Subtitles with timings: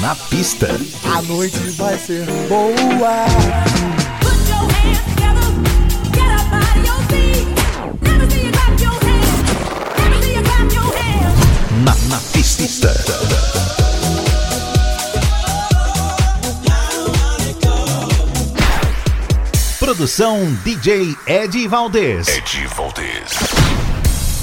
[0.00, 0.66] Na pista.
[1.14, 3.26] A noite vai ser boa.
[11.84, 12.94] Na, na pista.
[19.78, 22.26] Produção DJ Ed Valdez.
[22.26, 23.32] Ed Valdez.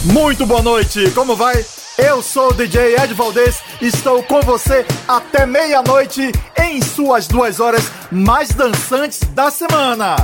[0.03, 1.65] Muito boa noite, como vai?
[1.97, 7.91] Eu sou o DJ Ed Valdez estou com você até meia-noite em suas duas horas
[8.11, 10.15] mais dançantes da semana.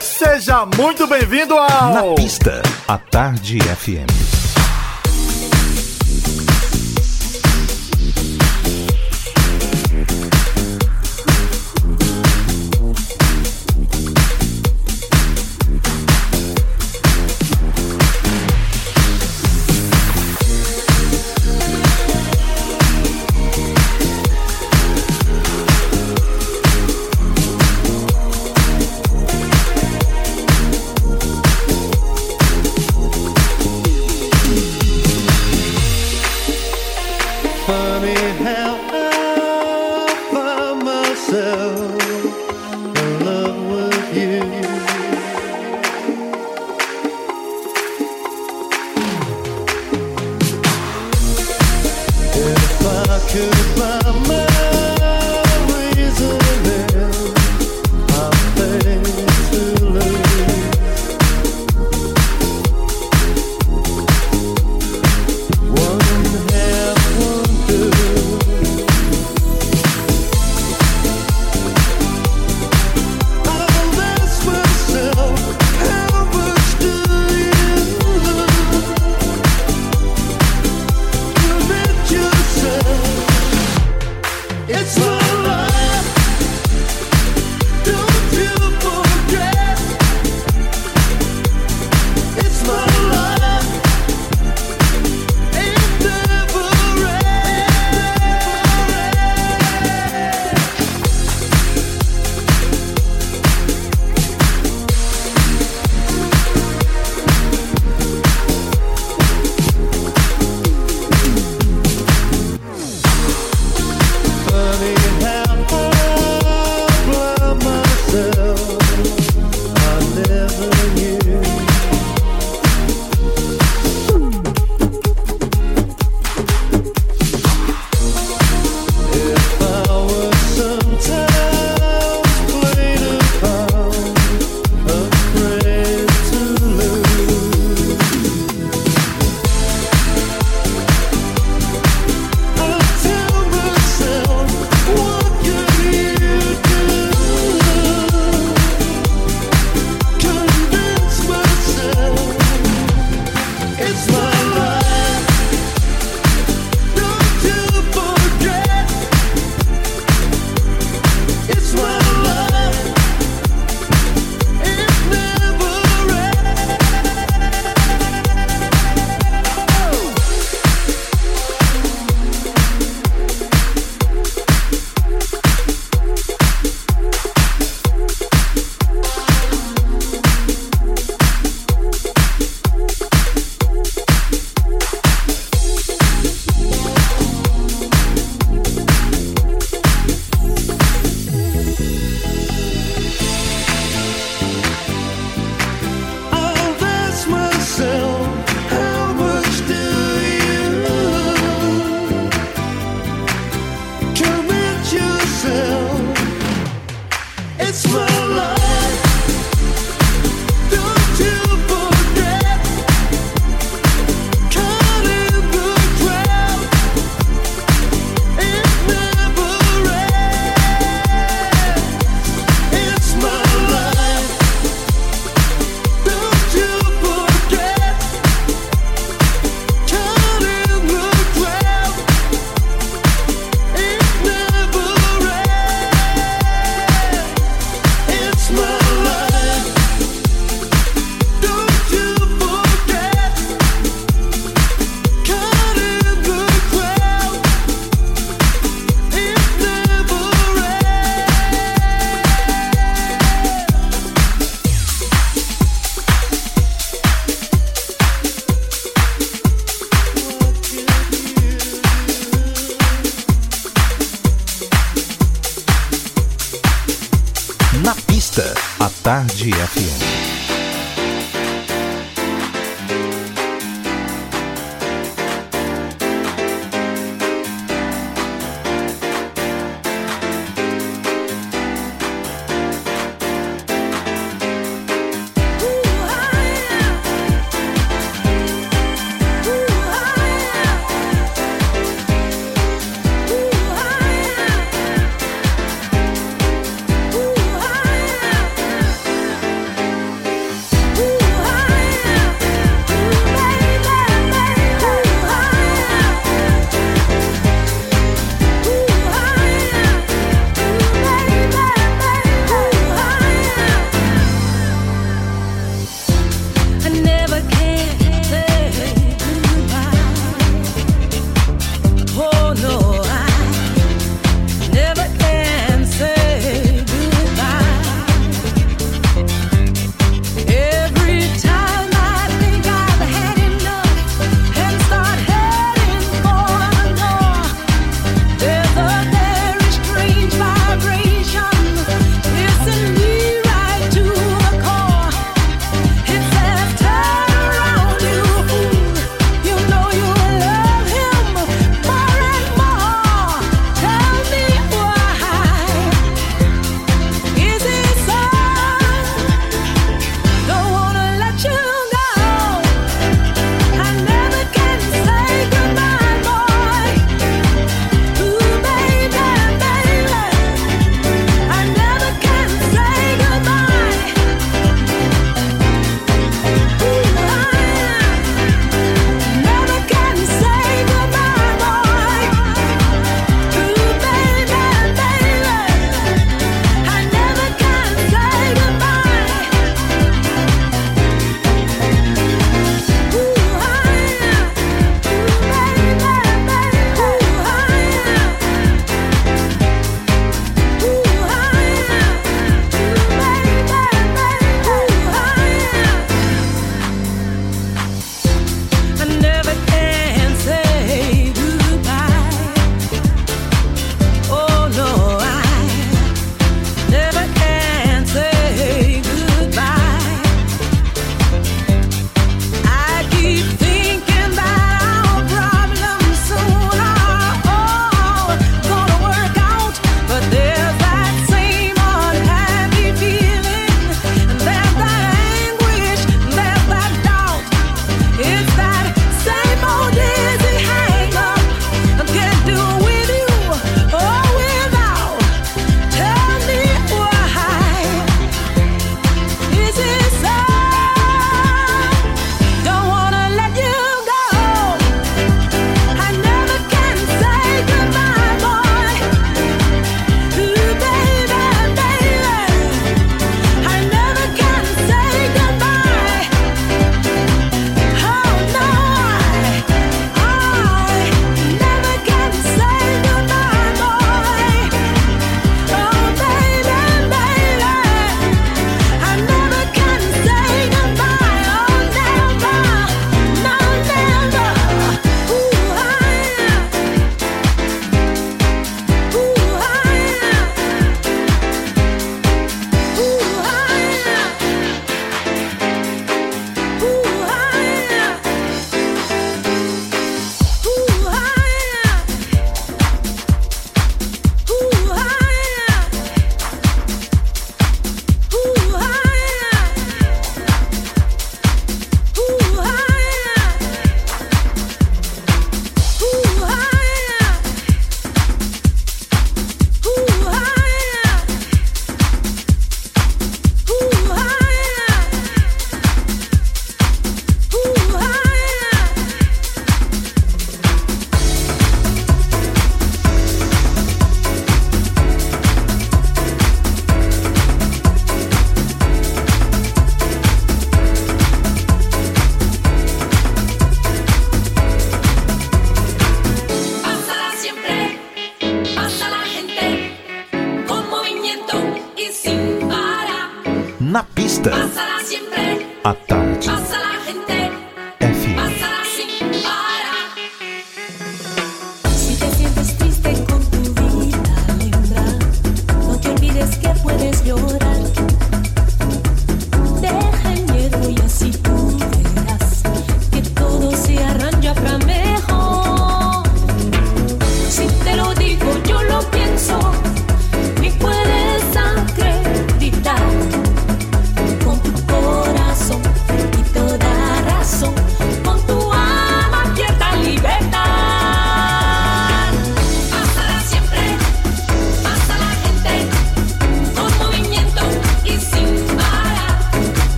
[0.00, 1.94] Seja muito bem-vindo ao.
[1.94, 4.27] Na pista, a Tarde FM.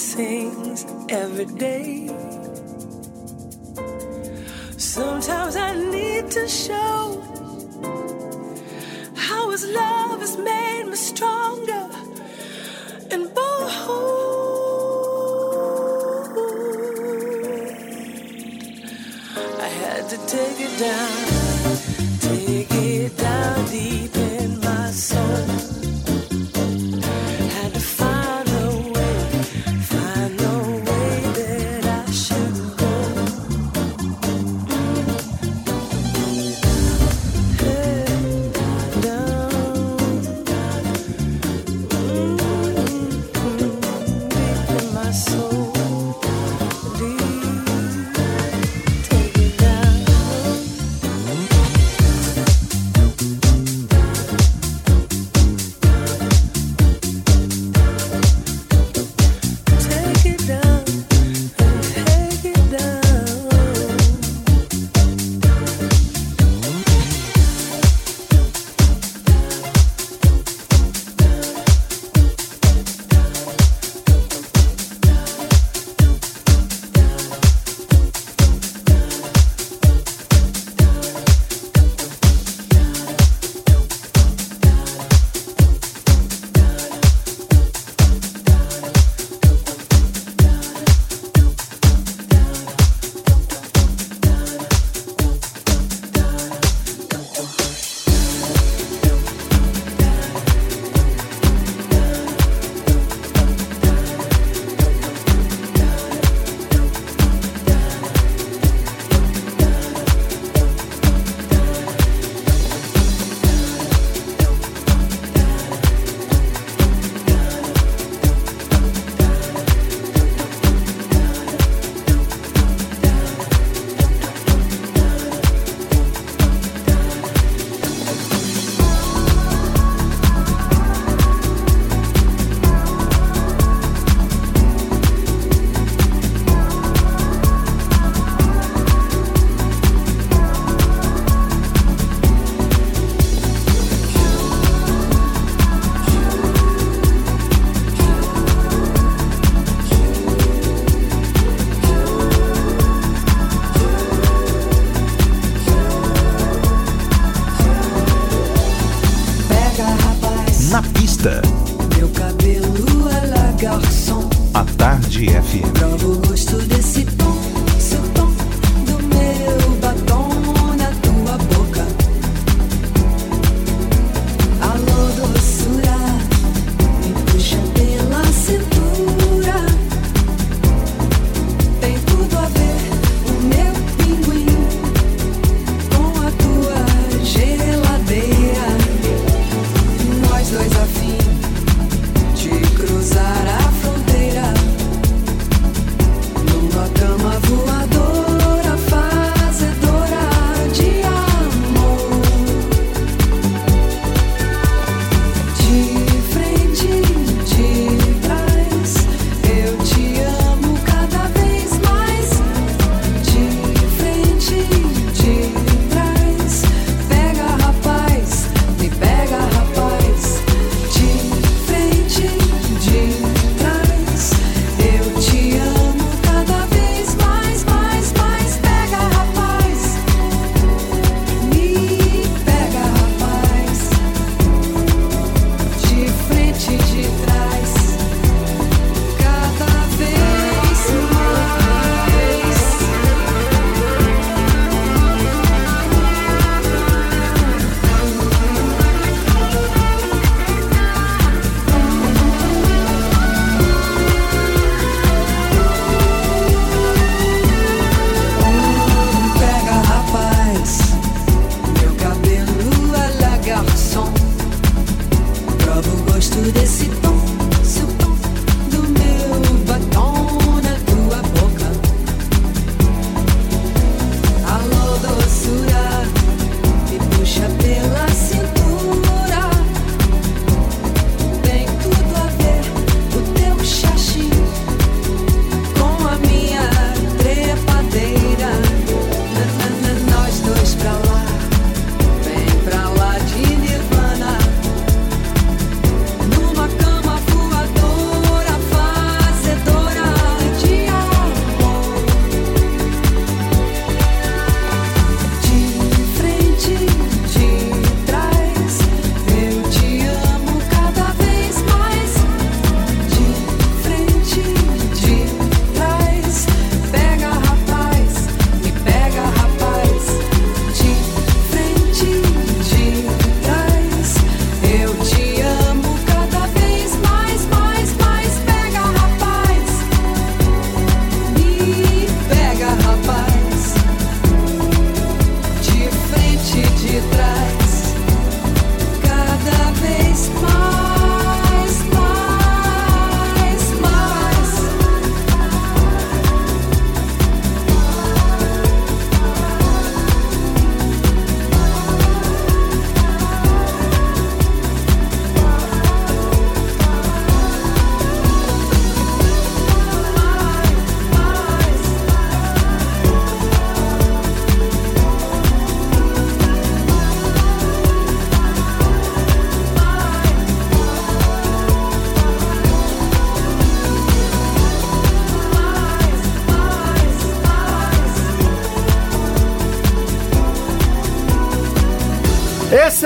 [0.00, 2.06] blessings every day.
[4.78, 6.89] Sometimes I need to show.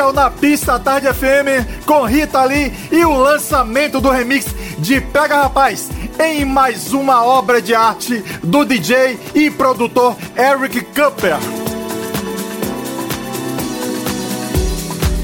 [0.04, 4.44] É Na Pista Tarde FM com Rita Lee e o lançamento do remix
[4.76, 5.88] de Pega Rapaz
[6.18, 11.38] em mais uma obra de arte do DJ e produtor Eric Cooper.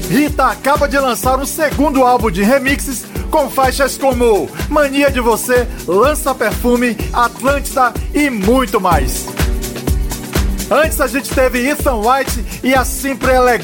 [0.09, 5.67] Rita acaba de lançar um segundo álbum de remixes com faixas como Mania de Você,
[5.87, 9.27] Lança Perfume, Atlântida e muito mais.
[10.71, 13.60] Antes a gente teve Ethan White e a sempre elegante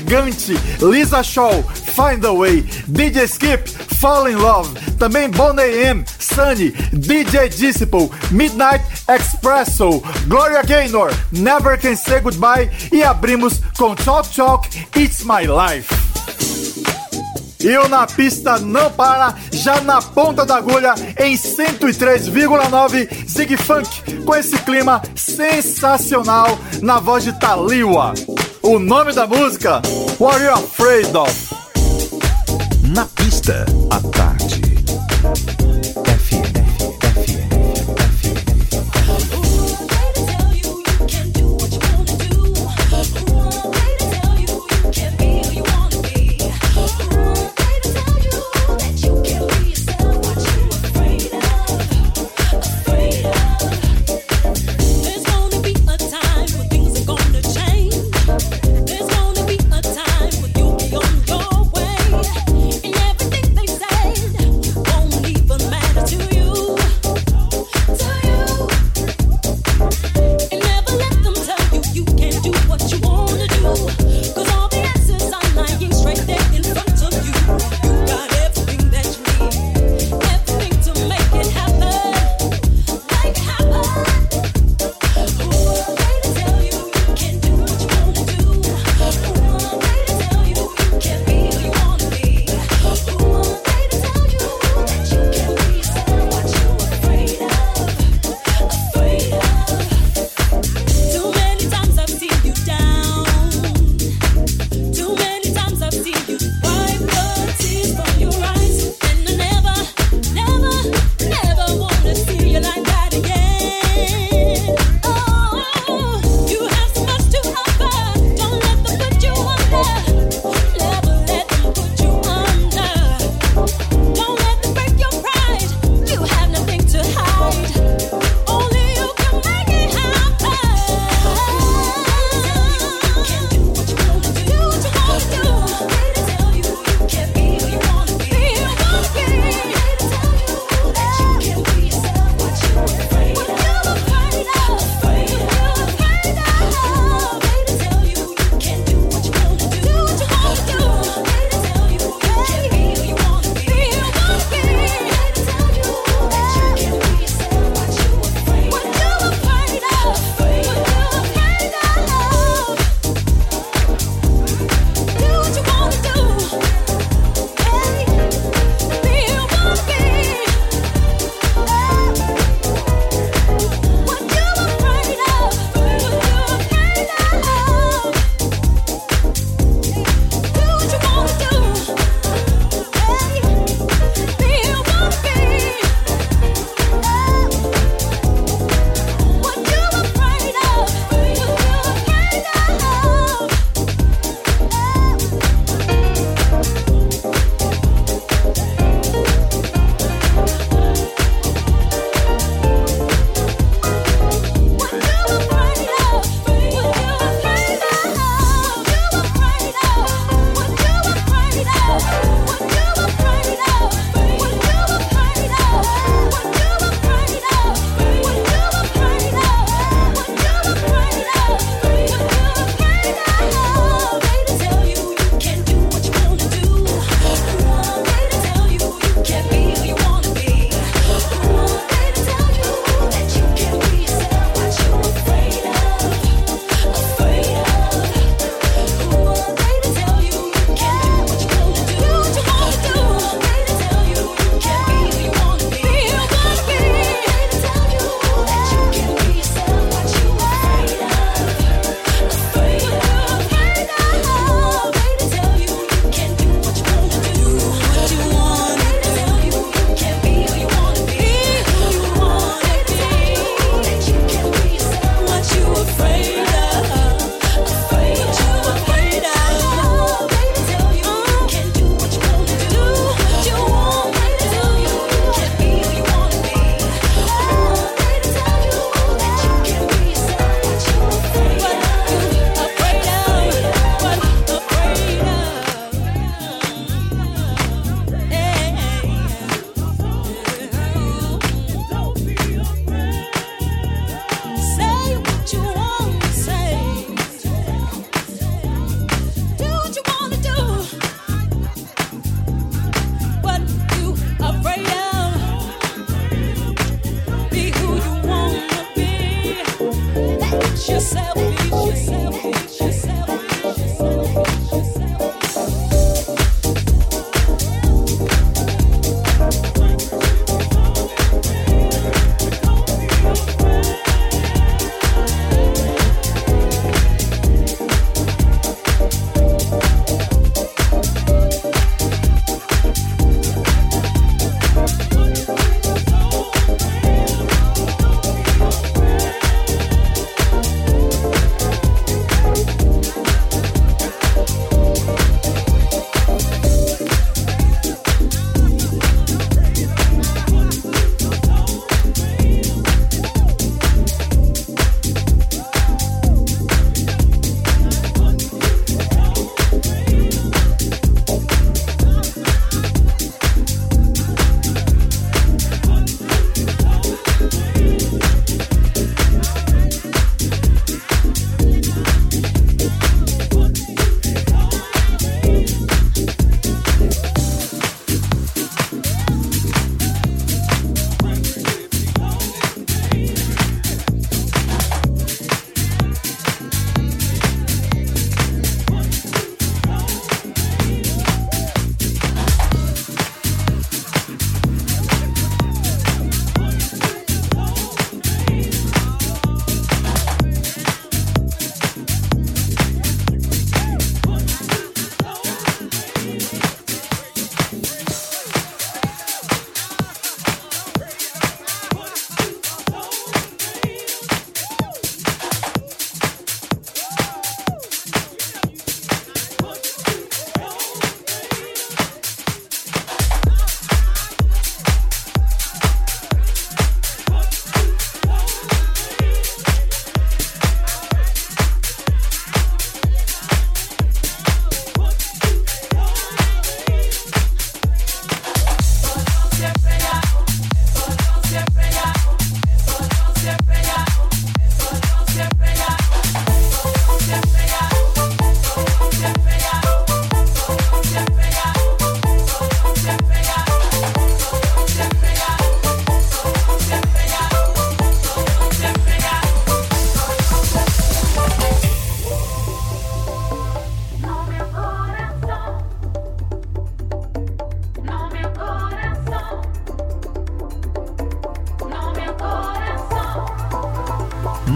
[0.81, 3.67] Lisa Shaw, Find a Way, DJ Skip,
[3.99, 11.95] Fall in Love, também Bonnie M, Sunny, DJ Disciple, Midnight Expresso, Gloria Gaynor, Never Can
[11.95, 15.93] Say Goodbye e abrimos com Talk Talk, It's My Life.
[17.59, 24.23] E o Na Pista não para, já na ponta da agulha, em 103,9 Zig Funk,
[24.23, 28.13] com esse clima sensacional na voz de Taliwa.
[28.61, 29.81] O nome da música,
[30.19, 31.53] What You Afraid Of.
[32.81, 33.99] Na pista, à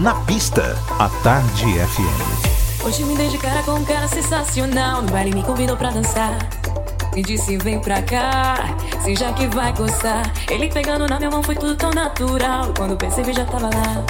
[0.02, 2.84] Na pista, a Tarde FM.
[2.84, 5.00] Hoje me dei de cara com um cara sensacional.
[5.00, 6.38] No baile me convidou pra dançar.
[7.14, 8.56] Me disse, vem pra cá,
[9.04, 10.28] se já que vai gostar.
[10.50, 12.74] Ele pegando na minha mão foi tudo tão natural.
[12.76, 14.04] Quando percebi, já tava lá.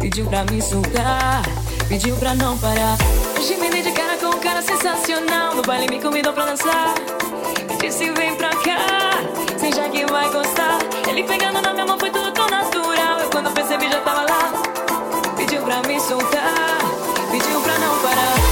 [0.00, 1.42] Pediu pra me soltar,
[1.88, 2.96] pediu pra não parar.
[3.38, 5.54] Hoje me dei de cara com um cara sensacional.
[5.54, 6.94] No baile me convidou pra dançar.
[7.70, 9.22] Me disse, vem pra cá,
[9.56, 10.78] se já que vai gostar.
[11.08, 12.21] Ele pegando na minha mão foi tudo
[15.64, 16.78] pra me soltar,
[17.30, 18.51] pediu pra não parar.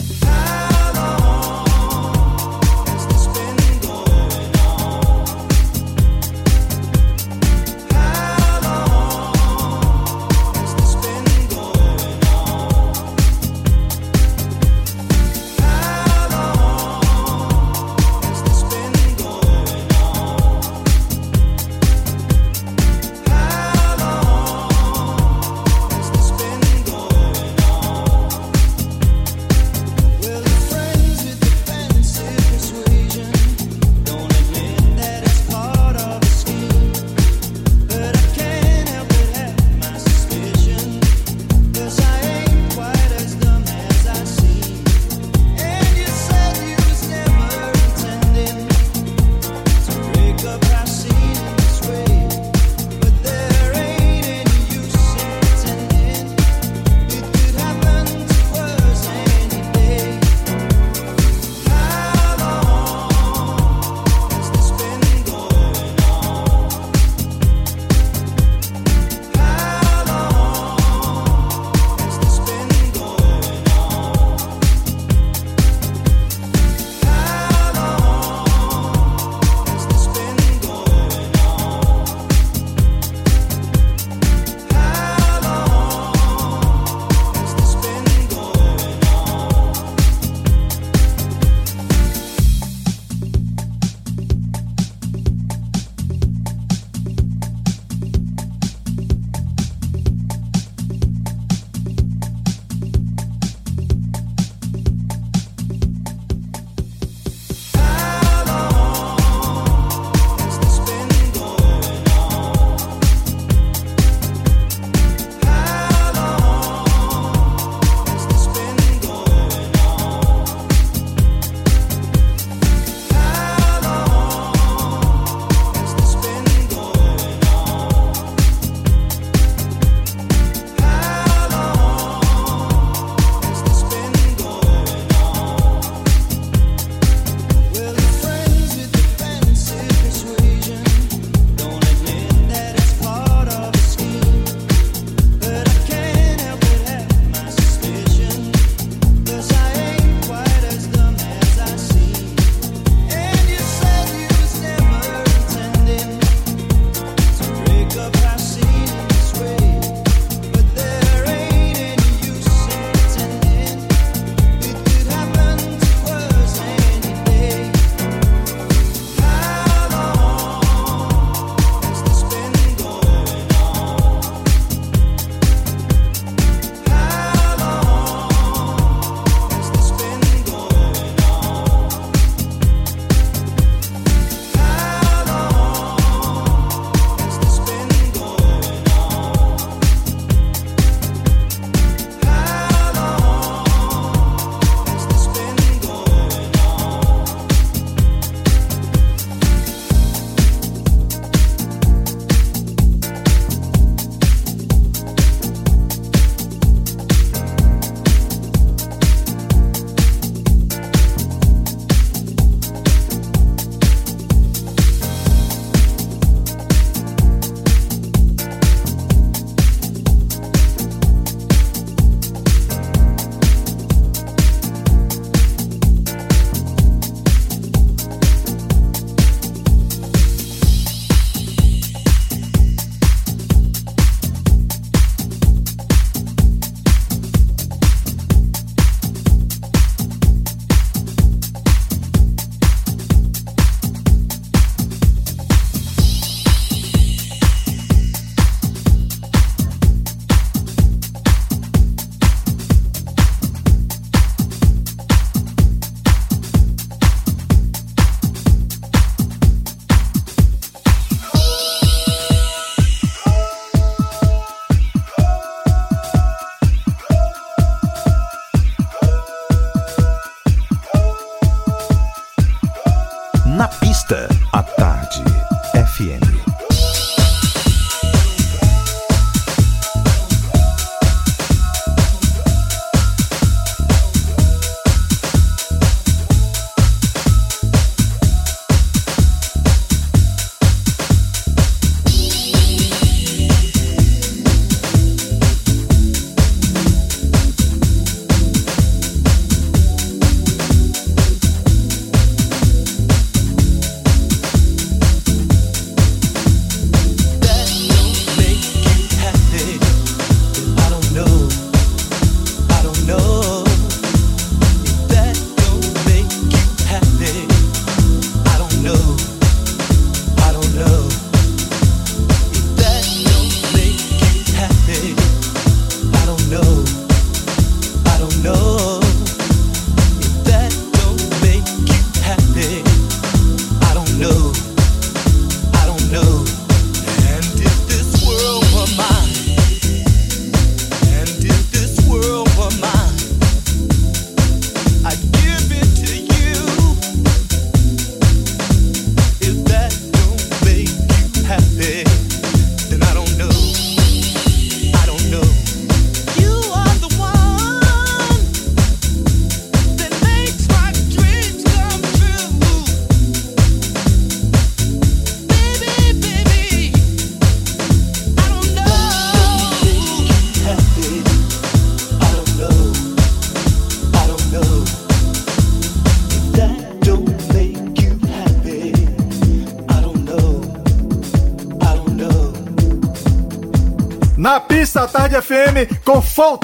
[386.33, 386.59] Full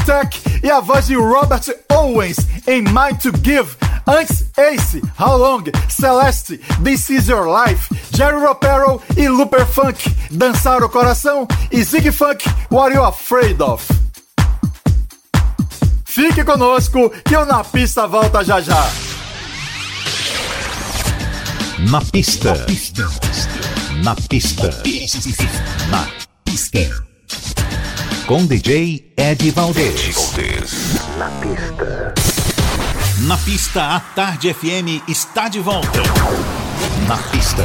[0.63, 3.75] e a voz de Robert Owens em Mind to Give.
[4.07, 10.81] Antes, Ace, How Long, Celeste, This Is Your Life, Jerry Ropero e Looper Funk, Dançar
[10.81, 13.85] o Coração e Zig Funk, What You Afraid Of.
[16.05, 18.89] Fique conosco que o Na Pista volta já já.
[21.89, 22.53] Na pista.
[24.03, 24.69] Na pista.
[25.91, 26.07] Na
[26.45, 27.06] pista.
[28.27, 30.15] Com DJ Ed Valdez.
[31.17, 32.13] Na pista.
[33.21, 35.99] Na pista, a Tarde FM está de volta.
[37.07, 37.63] Na pista.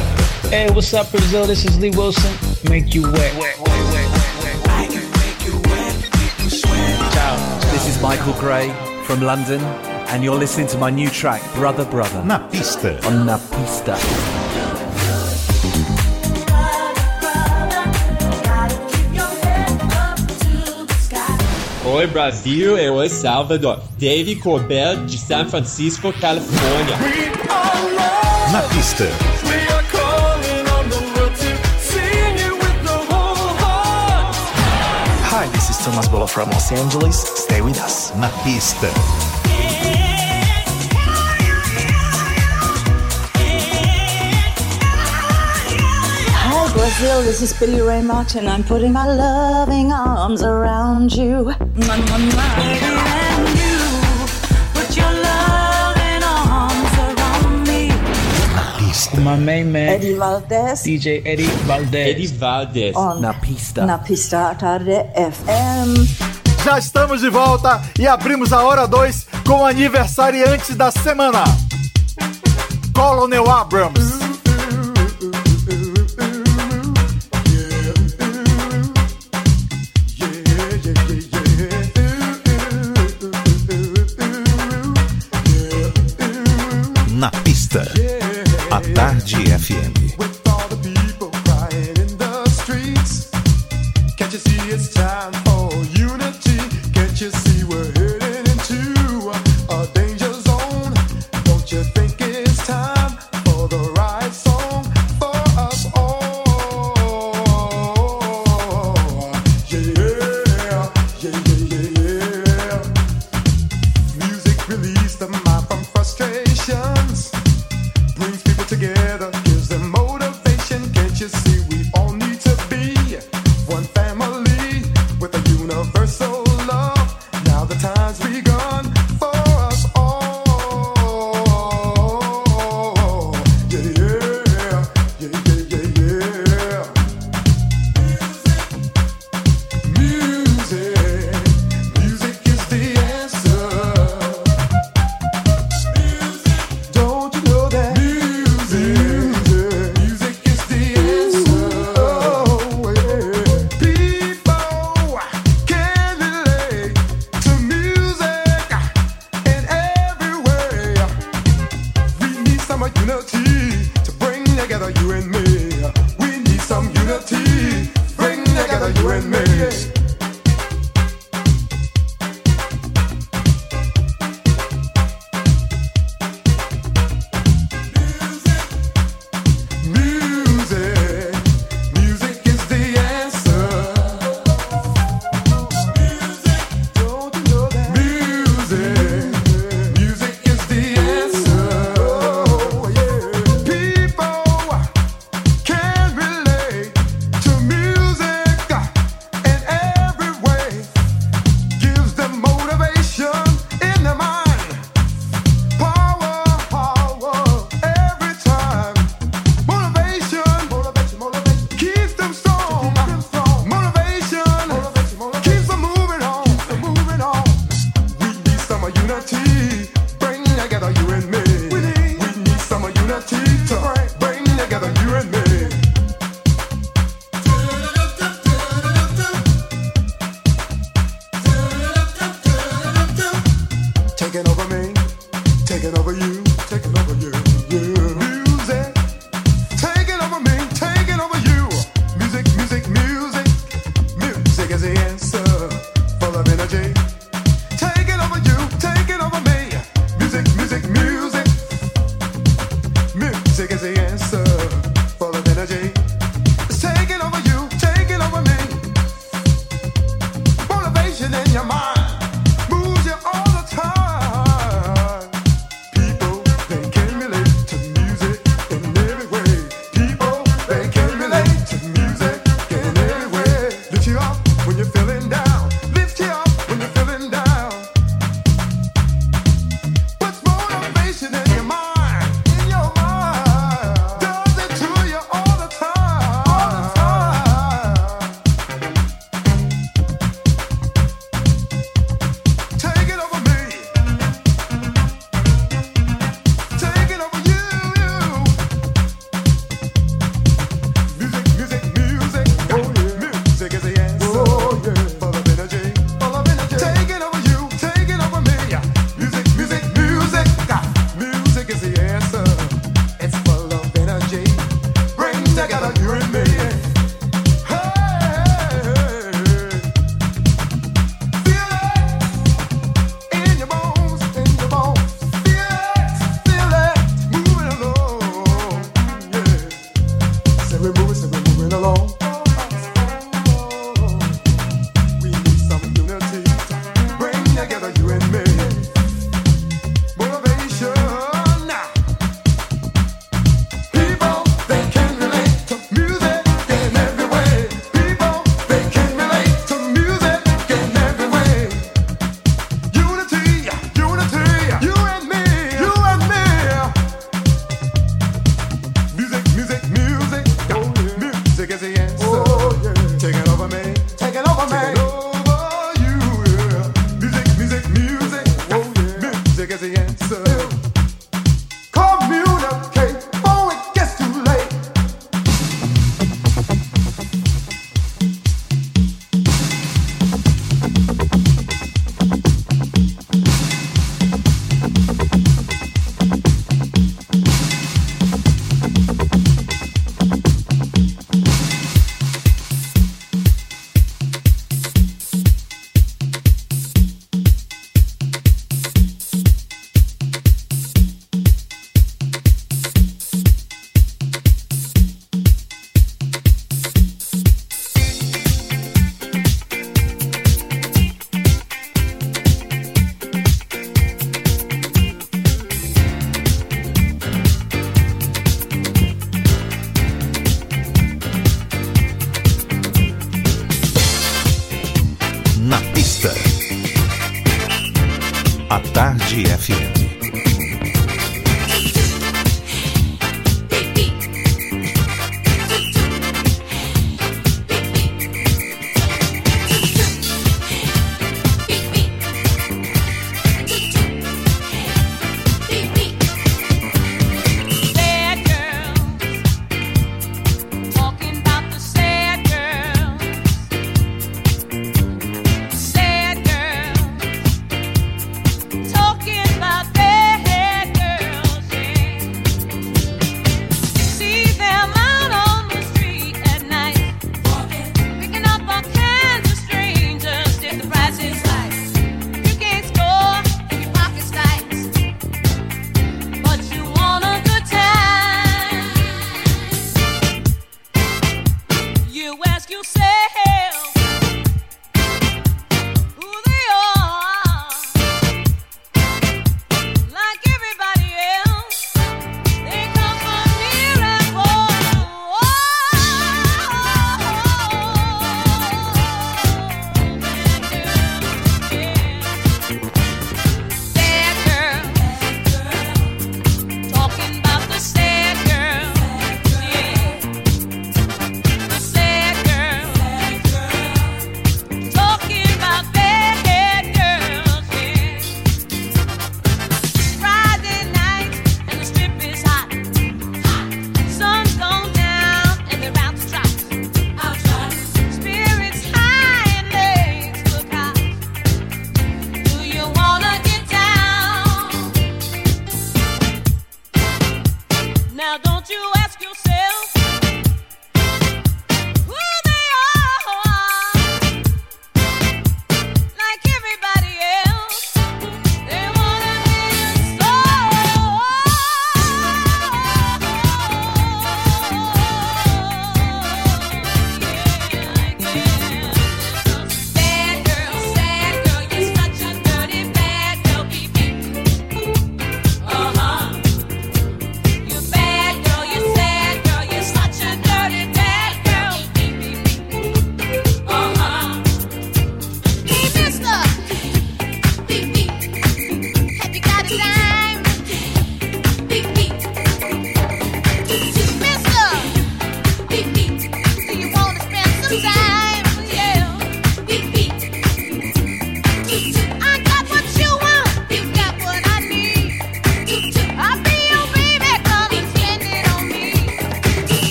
[0.49, 1.45] Hey, what's up, Brazil?
[1.47, 2.31] This is Lee Wilson.
[2.69, 3.33] Make you wet.
[7.11, 7.35] Ciao,
[7.71, 8.69] this is Michael Gray
[9.05, 9.61] from London,
[10.11, 12.99] and you're listening to my new track, Brother Brother, Na pista.
[13.05, 13.95] on La Pista.
[21.93, 23.79] Oi Brasil, eu sou Salvador.
[23.99, 26.97] Dave Colbert de San Francisco, Califórnia.
[28.51, 29.03] Na pista.
[35.29, 37.15] Hi, this is Thomas Bolo from Los Angeles.
[37.15, 38.11] Stay with us.
[38.15, 38.87] Na pista.
[46.93, 48.47] Brazil, this is Billy Ray Martin.
[48.47, 51.49] I'm putting my loving arms around you.
[51.73, 52.57] Mwah, mwah, mwah.
[53.17, 53.77] And you
[54.75, 57.89] put your loving arms around me.
[59.23, 62.09] My main man, Eddie Valdez DJ Eddie Valdez.
[62.09, 62.95] Eddie Valdez.
[62.95, 63.85] on Na Pista.
[63.85, 65.97] Na Pista Tarde FM.
[66.63, 71.43] Já estamos de volta e abrimos a hora 2 com o aniversariante da semana.
[72.93, 74.22] Colonel Abrams.
[87.75, 90.12] A Tarde FM.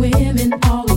[0.00, 0.89] women all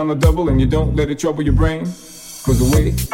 [0.00, 1.84] on the double and you don't let it trouble your brain.
[1.84, 3.09] Cause the way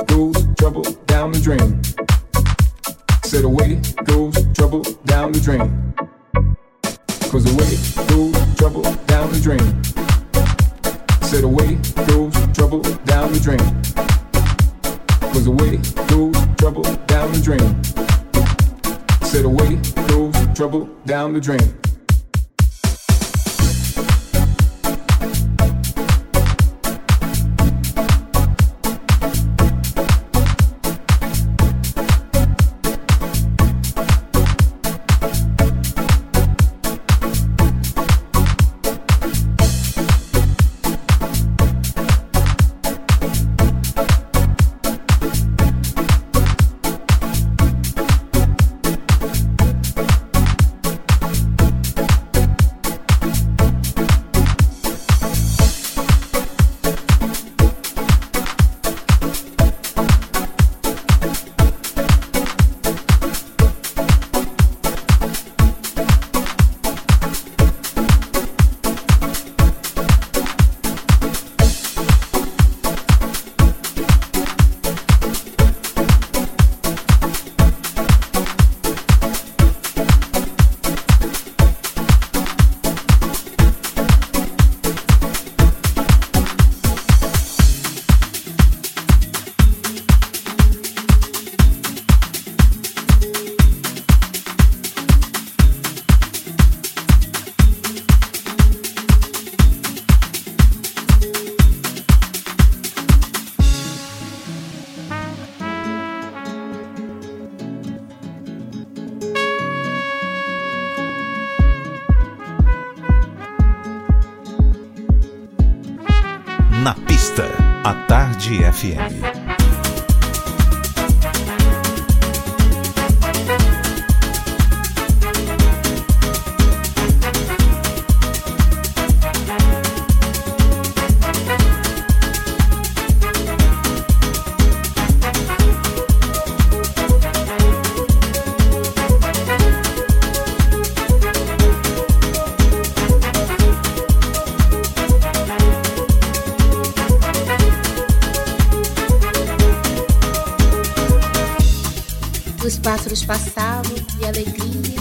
[152.74, 155.01] pássaros passavam e alegria.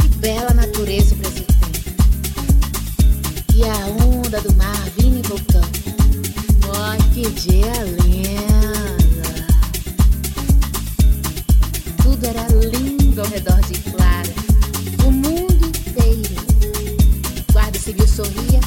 [0.00, 1.72] Que bela natureza o Brasil tem.
[3.56, 5.66] E a onda do mar vindo e voltando.
[6.68, 7.72] Ó, que dia
[8.02, 8.46] lindo!
[12.04, 14.32] Tudo era lindo ao redor de Clara.
[15.04, 16.36] O mundo inteiro.
[17.52, 18.60] Guarda civil sorria.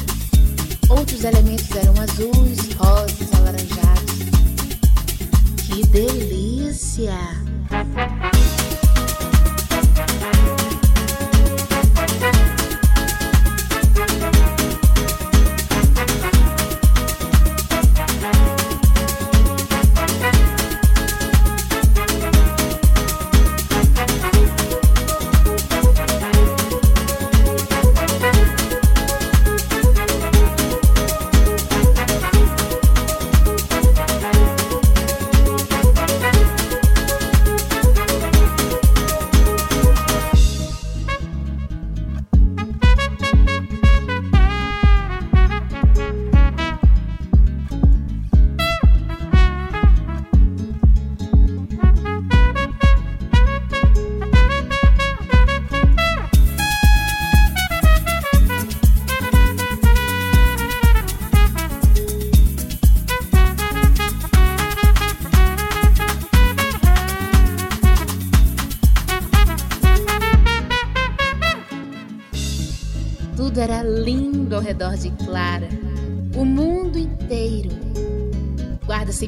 [0.90, 4.14] Outros elementos eram azuis, rosas, alaranjados.
[5.66, 6.39] Que delícia!
[7.00, 7.39] Tudo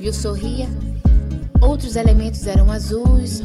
[0.02, 0.68] civil sorria.
[1.60, 3.40] Outros elementos eram azuis,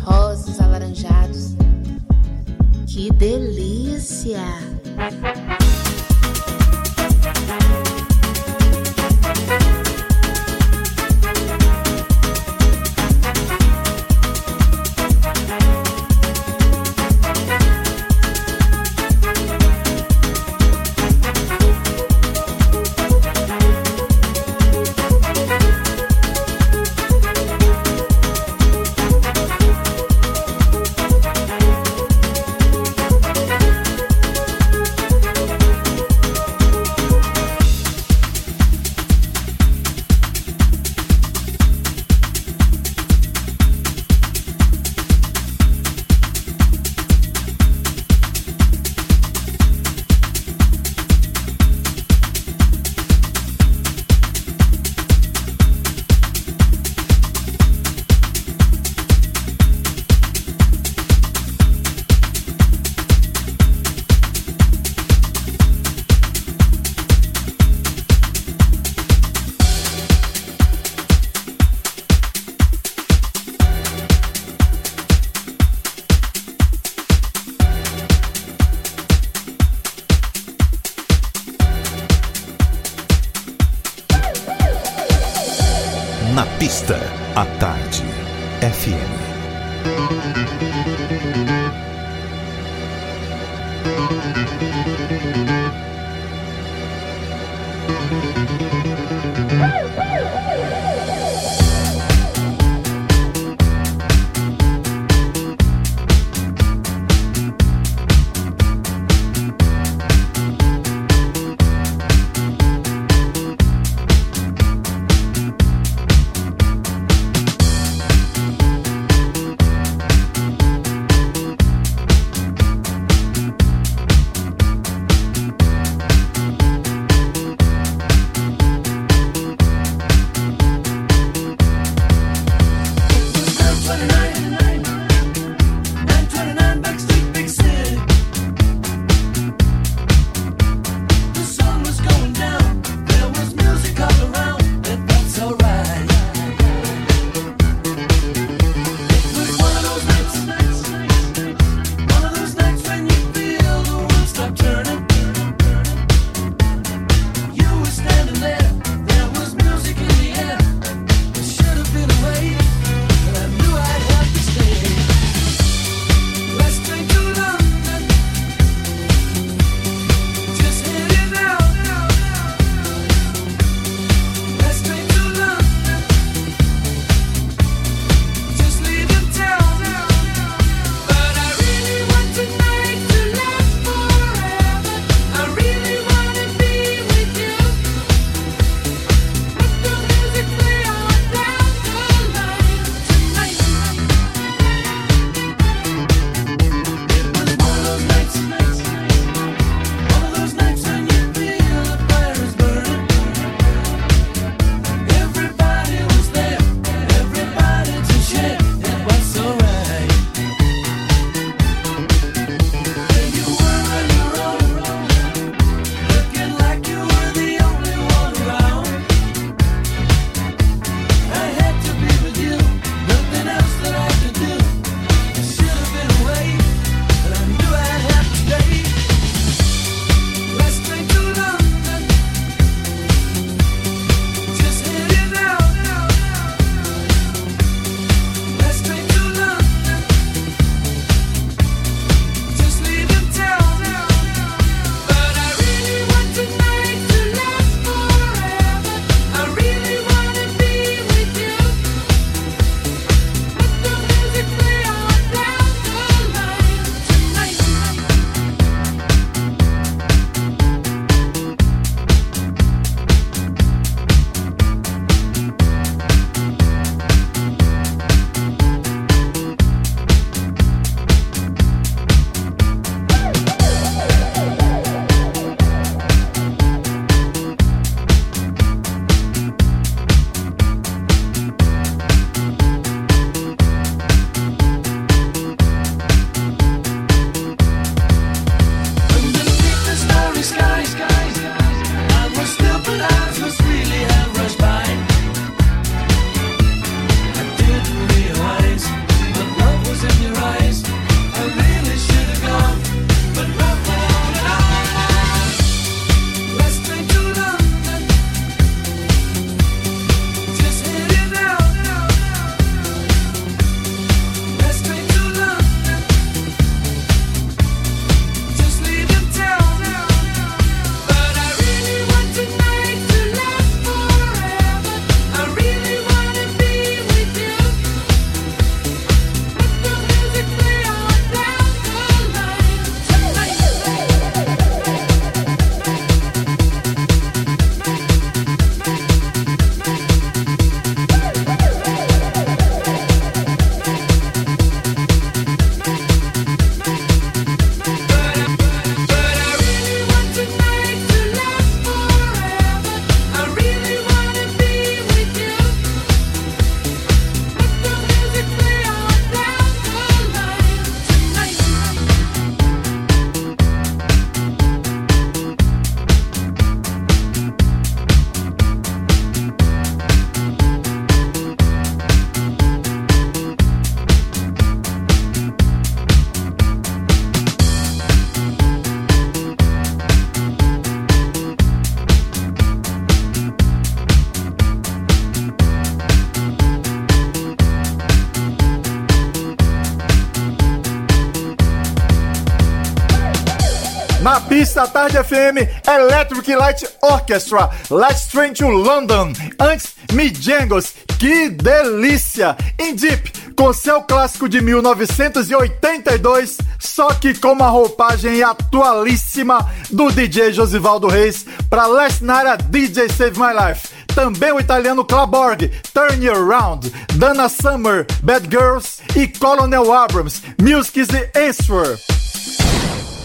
[394.77, 399.33] Pista Tarde FM, Electric Light Orchestra, Let's Train to London.
[399.59, 402.55] Antes, Mijangos, que delícia!
[402.79, 410.53] In Deep, com seu clássico de 1982, só que com uma roupagem atualíssima do DJ
[410.53, 413.87] Josivaldo Reis para Last Night a DJ Save My Life.
[414.13, 420.99] Também o italiano Claborg, Turn You Around, Dana Summer, Bad Girls e Colonel Abrams, Music
[420.99, 421.97] is the Answer.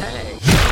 [0.01, 0.72] Hey,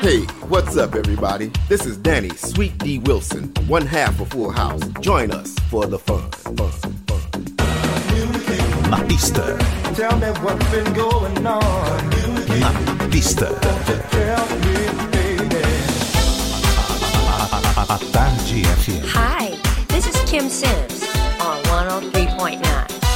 [0.00, 1.50] Hey, what's up, everybody?
[1.68, 4.80] This is Danny Sweet D Wilson, one half of Full House.
[5.00, 6.30] Join us for the fun.
[6.30, 7.44] fun, fun.
[8.90, 9.04] Na
[9.94, 12.10] Tell me what's been going on.
[12.60, 13.48] na pista.
[13.60, 15.64] Tell me, baby.
[17.26, 19.04] A, a, a Tarde FM.
[19.08, 19.50] Hi,
[19.88, 21.02] this is Kim Sims
[21.40, 23.07] on 103.9.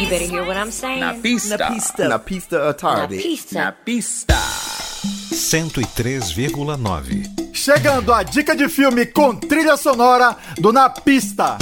[0.00, 0.98] You better hear what I'm saying.
[1.00, 1.56] Na Pista.
[1.56, 2.08] Na pista.
[2.08, 3.14] Na pista à tarde.
[3.16, 3.64] Na pista.
[3.64, 4.34] Na Pista.
[5.32, 7.30] 103,9.
[7.52, 11.56] Chegando a dica de filme com trilha sonora do Na Pista.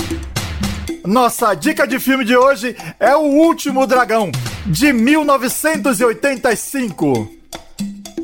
[1.05, 4.33] Nossa dica de filme de hoje é O Último Dragão,
[4.65, 7.42] de 1985.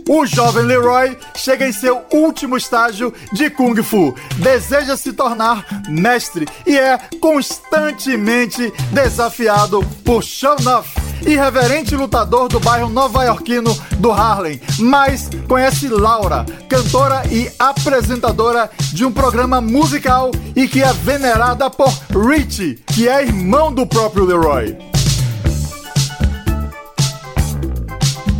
[0.09, 6.49] O jovem Leroy chega em seu último estágio de Kung Fu, deseja se tornar mestre
[6.67, 10.89] e é constantemente desafiado por Shonuff,
[11.27, 19.13] irreverente lutador do bairro nova-iorquino do Harlem, mas conhece Laura, cantora e apresentadora de um
[19.13, 21.93] programa musical e que é venerada por
[22.27, 24.88] Richie, que é irmão do próprio Leroy.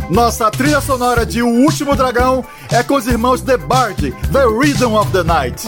[0.09, 4.95] Nossa trilha sonora de O Último Dragão é com os irmãos The Bard, The Rhythm
[4.95, 5.67] of the Night.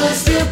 [0.00, 0.49] você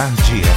[0.00, 0.49] Tarde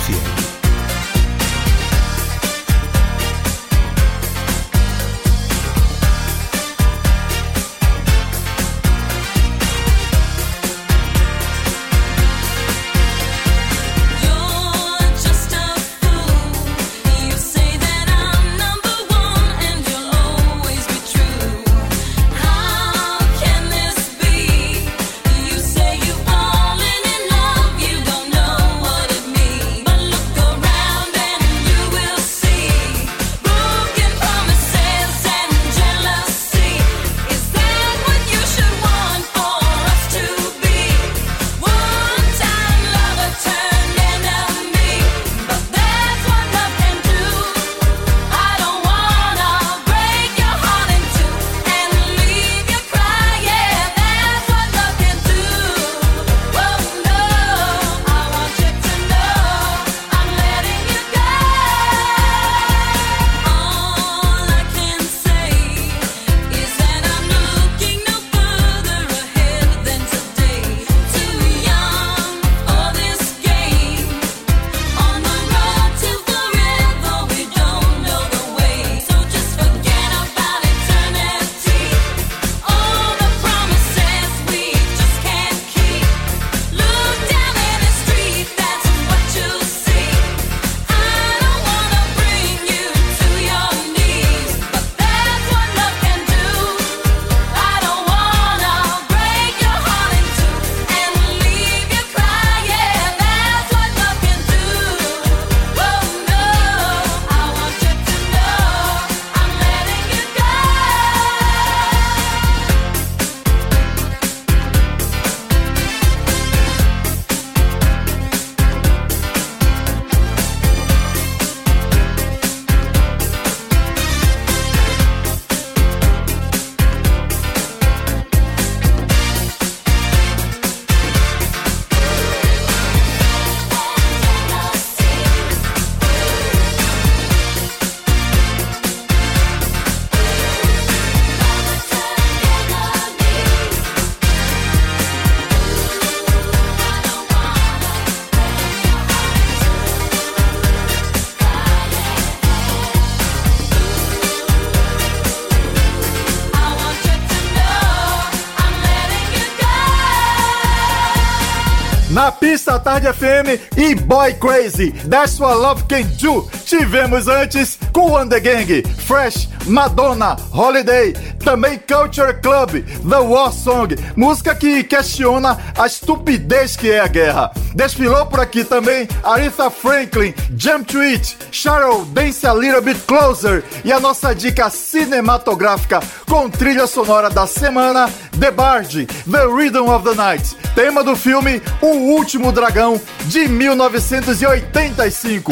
[164.24, 166.48] Boy Crazy, That's What Love Can Do.
[166.66, 171.12] Tivemos antes Cool and the Gang, Fresh, Madonna, Holiday,
[171.44, 177.52] também Culture Club, The War Song, música que questiona a estupidez que é a guerra.
[177.76, 183.62] Desfilou por aqui também Aretha Franklin, Jump to It, Cheryl, Dance a Little Bit Closer
[183.84, 188.10] e a nossa dica cinematográfica com trilha sonora da semana,
[188.40, 195.52] The Bard, The Rhythm of the Night, tema do filme O Último Dragão de 1985.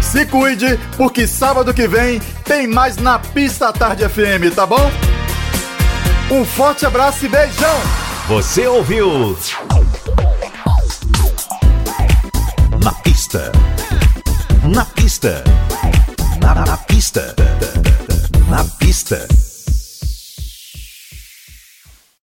[0.00, 4.90] Se cuide, porque sábado que vem tem mais na Pista Tarde FM, tá bom?
[6.30, 7.80] Um forte abraço e beijão!
[8.28, 9.36] Você ouviu?
[12.82, 13.52] Na pista.
[14.62, 15.44] Na pista.
[16.40, 17.34] Na, na pista.
[18.48, 19.28] Na pista.